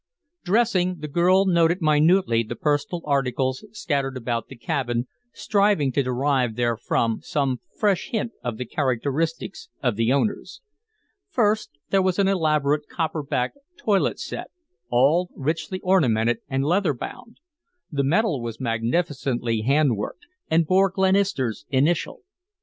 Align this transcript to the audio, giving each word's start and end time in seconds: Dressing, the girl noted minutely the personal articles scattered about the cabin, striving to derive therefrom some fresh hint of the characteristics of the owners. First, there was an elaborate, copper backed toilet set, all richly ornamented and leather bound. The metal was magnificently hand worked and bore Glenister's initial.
Dressing, 0.43 1.01
the 1.01 1.07
girl 1.07 1.45
noted 1.45 1.77
minutely 1.79 2.41
the 2.41 2.55
personal 2.55 3.03
articles 3.05 3.63
scattered 3.71 4.17
about 4.17 4.47
the 4.47 4.55
cabin, 4.55 5.05
striving 5.31 5.91
to 5.91 6.01
derive 6.01 6.55
therefrom 6.55 7.19
some 7.21 7.61
fresh 7.77 8.09
hint 8.09 8.31
of 8.43 8.57
the 8.57 8.65
characteristics 8.65 9.69
of 9.83 9.95
the 9.97 10.11
owners. 10.11 10.61
First, 11.29 11.77
there 11.91 12.01
was 12.01 12.17
an 12.17 12.27
elaborate, 12.27 12.87
copper 12.89 13.21
backed 13.21 13.59
toilet 13.77 14.17
set, 14.19 14.47
all 14.89 15.29
richly 15.35 15.79
ornamented 15.81 16.39
and 16.49 16.65
leather 16.65 16.95
bound. 16.95 17.37
The 17.91 18.03
metal 18.03 18.41
was 18.41 18.59
magnificently 18.59 19.61
hand 19.61 19.95
worked 19.95 20.25
and 20.49 20.65
bore 20.65 20.89
Glenister's 20.89 21.67
initial. 21.69 22.23